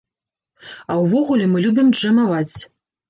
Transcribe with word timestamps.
А 0.93 0.95
ўвогуле 1.03 1.45
мы 1.51 1.63
любім 1.69 1.95
джэмаваць. 1.99 2.57